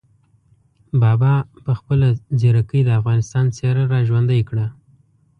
بابا 1.01 1.33
په 1.63 1.71
خپله 1.79 2.07
ځیرکۍ 2.39 2.81
د 2.85 2.89
افغانستان 2.99 3.45
څېره 3.55 3.83
را 3.91 3.99
ژوندۍ 4.07 4.41
کړه. 4.49 4.65